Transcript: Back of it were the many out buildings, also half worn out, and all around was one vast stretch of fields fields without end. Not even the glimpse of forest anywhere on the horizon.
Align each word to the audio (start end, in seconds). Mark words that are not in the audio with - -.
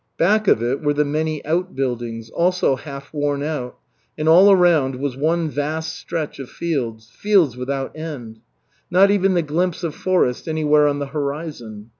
Back 0.17 0.47
of 0.47 0.63
it 0.63 0.81
were 0.81 0.95
the 0.95 1.05
many 1.05 1.45
out 1.45 1.75
buildings, 1.75 2.31
also 2.31 2.75
half 2.75 3.13
worn 3.13 3.43
out, 3.43 3.77
and 4.17 4.27
all 4.27 4.49
around 4.51 4.95
was 4.95 5.15
one 5.15 5.47
vast 5.47 5.95
stretch 5.95 6.39
of 6.39 6.49
fields 6.49 7.11
fields 7.11 7.55
without 7.55 7.95
end. 7.95 8.39
Not 8.89 9.11
even 9.11 9.35
the 9.35 9.43
glimpse 9.43 9.83
of 9.83 9.93
forest 9.93 10.47
anywhere 10.47 10.87
on 10.87 10.97
the 10.97 11.05
horizon. 11.13 11.89